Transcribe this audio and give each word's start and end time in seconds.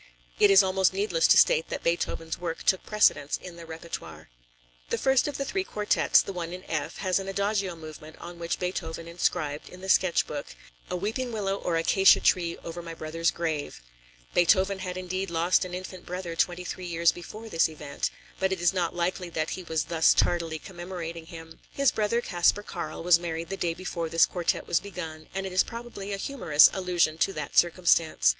It 0.39 0.49
is 0.49 0.63
almost 0.63 0.93
needless 0.95 1.27
to 1.27 1.37
state 1.37 1.69
that 1.69 1.83
Beethoven's 1.83 2.39
work 2.39 2.63
took 2.63 2.83
precedence 2.83 3.37
in 3.37 3.55
the 3.55 3.67
repertoire. 3.67 4.29
The 4.89 4.97
first 4.97 5.27
of 5.27 5.37
the 5.37 5.45
three 5.45 5.63
quartets, 5.63 6.23
the 6.23 6.33
one 6.33 6.51
in 6.53 6.63
F, 6.63 6.97
has 6.97 7.19
an 7.19 7.27
Adagio 7.27 7.75
movement 7.75 8.15
on 8.19 8.39
which 8.39 8.57
Beethoven 8.57 9.07
inscribed 9.07 9.69
in 9.69 9.81
the 9.81 9.89
sketch 9.89 10.25
book, 10.25 10.55
"Eine 10.89 10.97
Trauerweide 10.97 10.97
oder 10.97 10.97
Akazienbaum 10.97 10.97
aufs 10.97 10.97
Grab 10.97 10.97
meines 10.97 10.97
Bruders." 10.97 10.97
[A 10.97 11.01
weeping 11.03 11.31
willow 11.31 11.55
or 11.57 11.75
acacia 11.77 12.19
tree 12.19 12.57
over 12.63 12.81
my 12.81 12.93
brother's 12.95 13.29
grave.] 13.29 13.81
Beethoven 14.33 14.79
had 14.79 14.97
indeed 14.97 15.29
lost 15.29 15.65
an 15.65 15.73
infant 15.75 16.05
brother 16.07 16.35
twenty 16.35 16.63
three 16.63 16.87
years 16.87 17.11
before 17.11 17.47
this 17.47 17.69
event, 17.69 18.09
but 18.39 18.51
it 18.51 18.59
is 18.59 18.73
not 18.73 18.95
likely 18.95 19.29
that 19.29 19.51
he 19.51 19.61
was 19.61 19.83
thus 19.83 20.15
tardily 20.15 20.57
commemorating 20.57 21.27
him. 21.27 21.59
His 21.69 21.91
brother 21.91 22.21
Kaspar 22.21 22.63
Karl 22.63 23.03
was 23.03 23.19
married 23.19 23.49
the 23.49 23.55
day 23.55 23.75
before 23.75 24.09
this 24.09 24.25
quartet 24.25 24.65
was 24.65 24.79
begun 24.79 25.27
and 25.35 25.45
it 25.45 25.53
is 25.53 25.61
probably 25.61 26.11
a 26.11 26.17
humorous 26.17 26.71
allusion 26.73 27.19
to 27.19 27.33
that 27.33 27.55
circumstance. 27.55 28.29